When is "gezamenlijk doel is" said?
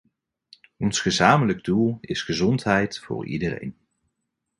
1.01-2.23